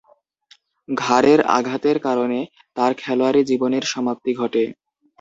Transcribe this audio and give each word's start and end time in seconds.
ঘাড়ের 0.89 1.39
আঘাতের 1.57 1.97
কারণে 1.99 2.39
তার 2.77 2.91
খেলোয়াড়ী 2.97 3.41
জীবনের 3.43 3.83
সমাপ্তি 3.83 4.31
ঘটে। 4.35 4.63